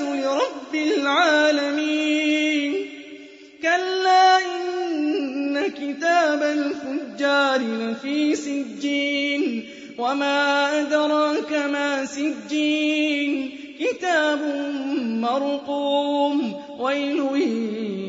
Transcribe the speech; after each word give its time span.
لرب 0.00 0.74
العالمين. 0.74 2.74
كلا 3.62 4.38
إن 4.38 5.66
كتاب 5.66 6.42
الفجار 6.42 7.60
لفي 7.60 8.34
سجين. 8.34 9.64
وما 9.98 10.80
أدراك 10.80 11.52
ما 11.52 12.04
سجين. 12.04 13.50
كتاب 13.80 14.40
مرقوم. 15.04 16.54
ويل 16.78 17.18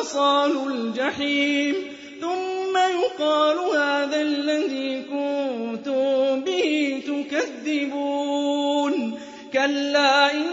لصالوا 0.00 0.70
الجحيم. 0.70 1.74
ثم 2.20 2.76
يقال 2.76 3.58
هذا 3.58 4.20
الذي 4.20 5.02
كنتم 5.02 6.40
به 6.40 7.02
تكذبون. 7.06 9.18
كلا 9.52 10.32
إن 10.32 10.48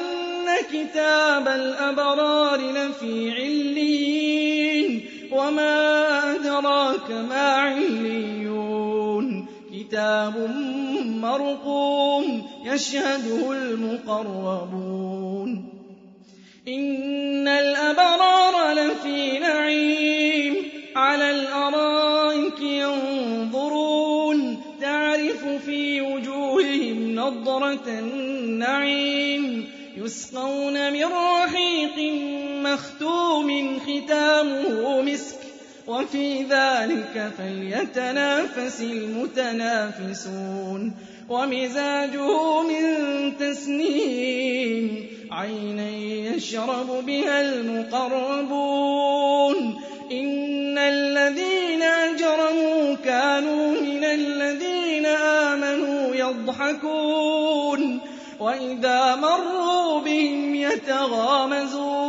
كتاب 0.74 1.48
الأبرار 1.48 2.60
لفي 2.60 3.32
علين 3.32 5.06
وما 5.32 6.36
أدراك 6.36 7.12
ما 7.12 7.52
عليون. 7.52 9.46
كتاب 9.74 10.56
مرقوم 11.06 12.48
يشهده 12.66 13.52
المقربون. 13.52 15.70
إن 16.68 17.48
الأبرار 17.48 18.74
لفي 18.74 19.35
تعرف 25.46 25.66
في 25.66 26.02
وجوههم 26.02 27.16
نضرة 27.16 27.88
النعيم 27.88 29.70
يسقون 29.98 30.94
من 30.94 31.06
رحيق 31.06 32.14
مختوم 32.64 33.80
ختامه 33.80 35.02
مسك 35.02 35.38
وفي 35.88 36.44
ذلك 36.44 37.32
فليتنافس 37.38 38.82
المتنافسون. 38.82 40.16
ومزاجه 41.30 42.62
من 42.62 42.84
تسنيم 43.38 45.06
عينا 45.32 45.90
يشرب 46.36 47.06
بها 47.06 47.42
المقربون. 47.42 48.76
إن 50.12 50.78
الذين 50.78 51.55
يضحكون 56.30 58.02
وإذا 58.40 59.16
مروا 59.16 60.00
بهم 60.00 60.56
يتغامزون 60.56 62.06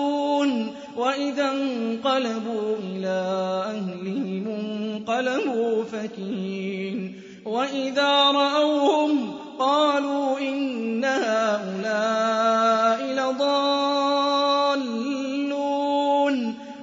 وإذا 0.97 1.51
انقلبوا 1.53 2.77
إلى 2.77 3.23
أهلهم 3.67 4.47
انقلبوا 4.49 5.85
فكين 5.85 7.21
وإذا 7.45 8.31
رأوهم 8.31 9.35
قالوا 9.59 10.39
إن 10.39 11.05
هؤلاء 11.05 13.03
لضالون 13.03 14.67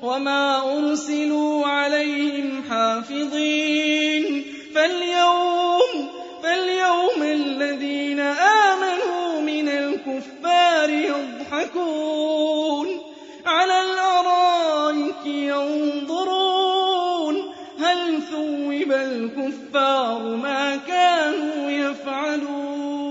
وما 0.02 0.78
أرسلوا 0.78 1.66
عليهم 1.66 2.64
حافظين 2.70 4.46
فاليوم 4.76 5.63
الكفار 19.04 20.36
ما 20.36 20.76
كانوا 20.76 21.70
يفعلون. 21.70 23.03